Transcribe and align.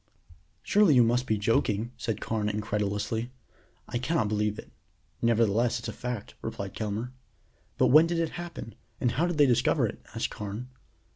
"Surely 0.63 0.95
you 0.95 1.03
must 1.03 1.27
be 1.27 1.37
joking," 1.37 1.91
said 1.95 2.19
Carrie 2.19 2.49
incredulously. 2.49 3.31
"I 3.87 3.99
cannot 3.99 4.29
believe 4.29 4.57
it." 4.57 4.71
"Nevertheless 5.21 5.77
it's 5.77 5.89
a 5.89 5.93
fact," 5.93 6.33
replied 6.41 6.73
Kelmare. 6.73 7.11
"But 7.77 7.89
when 7.89 8.07
did 8.07 8.17
it 8.17 8.29
happen? 8.29 8.73
and 8.99 9.11
how 9.11 9.27
did 9.27 9.37
they 9.37 9.45
discover 9.45 9.85
it?" 9.85 10.01
asked 10.15 10.31
Carne. 10.31 10.69